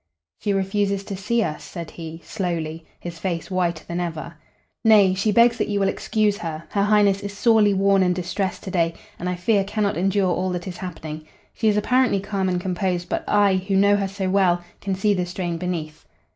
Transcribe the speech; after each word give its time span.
"She 0.39 0.51
refuses 0.51 1.03
to 1.03 1.15
see 1.15 1.43
us," 1.43 1.63
said 1.63 1.91
he, 1.91 2.21
slowly, 2.23 2.87
his 2.99 3.19
face 3.19 3.51
whiter 3.51 3.83
than 3.87 3.99
ever. 3.99 4.33
"Nay; 4.83 5.13
she 5.13 5.31
begs 5.31 5.59
that 5.59 5.67
you 5.67 5.79
will 5.79 5.87
excuses 5.89 6.41
her. 6.41 6.63
Her 6.71 6.81
Highness 6.85 7.21
is 7.21 7.37
sorely 7.37 7.75
worn 7.75 8.01
and 8.01 8.15
distressed 8.15 8.63
today, 8.63 8.95
and 9.19 9.29
I 9.29 9.35
fear 9.35 9.63
cannot 9.63 9.97
endure 9.97 10.33
all 10.33 10.49
that 10.53 10.67
is 10.67 10.77
happening. 10.77 11.27
She 11.53 11.67
is 11.67 11.77
apparently 11.77 12.19
calm 12.19 12.49
and 12.49 12.59
composed, 12.59 13.09
but 13.09 13.23
I, 13.27 13.57
who 13.57 13.75
know 13.75 13.95
her 13.95 14.07
so 14.07 14.27
well, 14.27 14.63
can 14.79 14.95
see 14.95 15.13
the 15.13 15.27
strain 15.27 15.59
beneath." 15.59 16.03